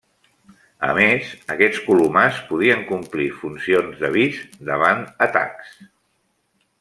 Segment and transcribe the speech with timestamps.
[0.85, 5.77] A més, aquests colomars podien complir funcions d'avís davant atacs.